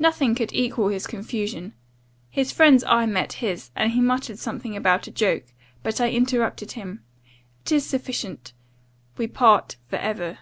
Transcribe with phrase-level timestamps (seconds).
[0.00, 1.72] "Nothing could equal his confusion.
[2.30, 5.44] His friend's eye met his, and he muttered something about a joke
[5.84, 7.04] But I interrupted him
[7.60, 8.54] 'It is sufficient
[9.16, 10.38] We part for ever.